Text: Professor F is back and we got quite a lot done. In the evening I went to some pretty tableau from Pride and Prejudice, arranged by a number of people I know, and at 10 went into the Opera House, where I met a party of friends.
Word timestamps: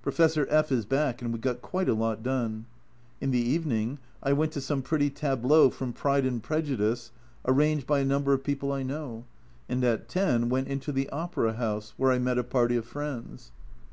Professor 0.00 0.46
F 0.48 0.70
is 0.70 0.84
back 0.84 1.20
and 1.20 1.32
we 1.32 1.40
got 1.40 1.60
quite 1.60 1.88
a 1.88 1.92
lot 1.92 2.22
done. 2.22 2.66
In 3.20 3.32
the 3.32 3.40
evening 3.40 3.98
I 4.22 4.32
went 4.32 4.52
to 4.52 4.60
some 4.60 4.80
pretty 4.80 5.10
tableau 5.10 5.70
from 5.70 5.92
Pride 5.92 6.24
and 6.24 6.40
Prejudice, 6.40 7.10
arranged 7.44 7.84
by 7.84 7.98
a 7.98 8.04
number 8.04 8.32
of 8.32 8.44
people 8.44 8.70
I 8.70 8.84
know, 8.84 9.24
and 9.68 9.82
at 9.82 10.08
10 10.08 10.48
went 10.48 10.68
into 10.68 10.92
the 10.92 11.10
Opera 11.10 11.54
House, 11.54 11.94
where 11.96 12.12
I 12.12 12.20
met 12.20 12.38
a 12.38 12.44
party 12.44 12.76
of 12.76 12.84
friends. 12.84 13.50